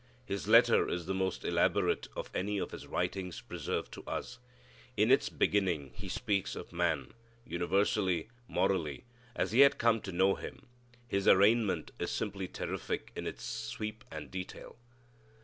His 0.25 0.47
letter 0.47 0.89
is 0.89 1.05
the 1.05 1.13
most 1.13 1.45
elaborate 1.45 2.07
of 2.15 2.31
any 2.33 2.57
of 2.57 2.71
his 2.71 2.87
writings 2.87 3.39
preserved 3.39 3.91
to 3.91 4.03
us. 4.05 4.39
In 4.97 5.11
its 5.11 5.29
beginning 5.29 5.91
he 5.93 6.09
speaks 6.09 6.55
of 6.55 6.73
man, 6.73 7.13
universally, 7.45 8.27
morally, 8.47 9.03
as 9.35 9.51
he 9.51 9.59
had 9.59 9.77
come 9.77 10.01
to 10.01 10.11
know 10.11 10.33
him. 10.33 10.65
His 11.07 11.27
arraignment 11.27 11.91
is 11.99 12.09
simply 12.09 12.47
terrific 12.47 13.11
in 13.15 13.27
its 13.27 13.43
sweep 13.43 14.03
and 14.09 14.31
detail. 14.31 14.75